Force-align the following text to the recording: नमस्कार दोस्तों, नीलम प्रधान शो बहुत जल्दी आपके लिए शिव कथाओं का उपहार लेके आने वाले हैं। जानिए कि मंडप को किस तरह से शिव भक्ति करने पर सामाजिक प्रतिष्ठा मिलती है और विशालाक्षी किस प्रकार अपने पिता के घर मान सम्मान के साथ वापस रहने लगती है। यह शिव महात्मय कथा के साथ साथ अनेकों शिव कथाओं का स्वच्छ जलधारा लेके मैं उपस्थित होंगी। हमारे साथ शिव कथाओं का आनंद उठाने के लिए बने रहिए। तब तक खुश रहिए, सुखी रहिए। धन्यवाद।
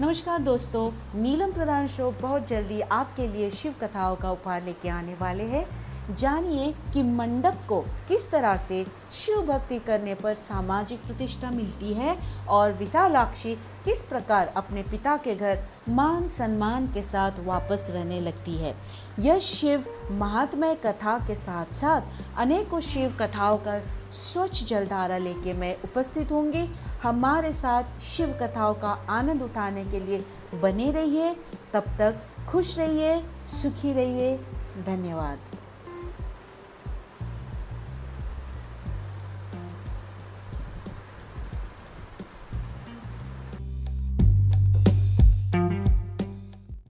नमस्कार 0.00 0.38
दोस्तों, 0.38 0.90
नीलम 1.14 1.50
प्रधान 1.52 1.86
शो 1.86 2.10
बहुत 2.20 2.46
जल्दी 2.48 2.80
आपके 2.80 3.26
लिए 3.28 3.50
शिव 3.50 3.74
कथाओं 3.80 4.14
का 4.16 4.30
उपहार 4.30 4.62
लेके 4.64 4.88
आने 4.88 5.14
वाले 5.14 5.44
हैं। 5.44 5.64
जानिए 6.14 6.74
कि 6.92 7.02
मंडप 7.02 7.58
को 7.68 7.80
किस 7.80 8.30
तरह 8.30 8.56
से 8.56 8.86
शिव 9.12 9.42
भक्ति 9.42 9.78
करने 9.78 10.14
पर 10.14 10.34
सामाजिक 10.34 11.06
प्रतिष्ठा 11.06 11.50
मिलती 11.50 11.94
है 11.94 12.16
और 12.48 12.72
विशालाक्षी 12.72 13.54
किस 13.84 14.02
प्रकार 14.02 14.46
अपने 14.46 14.82
पिता 14.82 15.16
के 15.16 15.34
घर 15.34 15.62
मान 15.88 16.28
सम्मान 16.28 16.86
के 16.86 17.02
साथ 17.02 17.32
वापस 17.40 17.86
रहने 17.90 18.20
लगती 18.20 18.54
है। 18.54 18.74
यह 19.18 19.38
शिव 19.38 19.84
महात्मय 20.10 20.74
कथा 20.74 21.18
के 21.18 21.34
साथ 21.34 21.74
साथ 21.74 22.02
अनेकों 22.36 22.80
शिव 22.80 23.16
कथाओं 23.20 23.58
का 23.58 23.78
स्वच्छ 24.10 24.64
जलधारा 24.64 25.18
लेके 25.18 25.52
मैं 25.52 25.74
उपस्थित 25.84 26.32
होंगी। 26.32 26.68
हमारे 27.02 27.52
साथ 27.52 28.00
शिव 28.00 28.38
कथाओं 28.42 28.74
का 28.74 28.90
आनंद 29.08 29.42
उठाने 29.42 29.84
के 29.84 30.00
लिए 30.00 30.24
बने 30.62 30.92
रहिए। 30.92 31.36
तब 31.72 31.84
तक 31.98 32.20
खुश 32.48 32.78
रहिए, 32.78 33.22
सुखी 33.46 33.92
रहिए। 33.92 34.36
धन्यवाद। 34.86 35.38